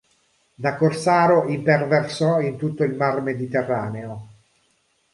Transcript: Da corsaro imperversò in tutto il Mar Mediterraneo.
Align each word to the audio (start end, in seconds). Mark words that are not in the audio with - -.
Da 0.55 0.77
corsaro 0.77 1.45
imperversò 1.47 2.39
in 2.39 2.57
tutto 2.57 2.83
il 2.83 2.95
Mar 2.95 3.21
Mediterraneo. 3.21 4.29